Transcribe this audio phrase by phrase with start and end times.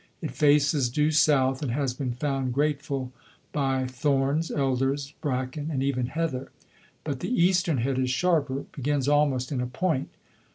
[0.19, 3.11] It faces due south and has been found grateful
[3.51, 6.49] by thorns, elders, bracken and even heather.
[7.03, 10.09] But the eastern head is sharper, begins almost in a point.